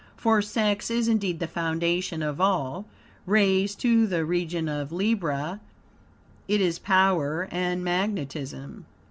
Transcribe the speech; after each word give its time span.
For 0.17 0.41
sex 0.41 0.89
is 0.89 1.07
indeed 1.07 1.39
the 1.39 1.45
foundation 1.45 2.23
of 2.23 2.41
all. 2.41 2.87
Raised 3.27 3.79
to 3.81 4.07
the 4.07 4.25
region 4.25 4.67
of 4.67 4.91
Libra, 4.91 5.59
it 6.47 6.59
is 6.59 6.79
power 6.79 7.47
and 7.51 7.83
magnetism. 7.83 8.87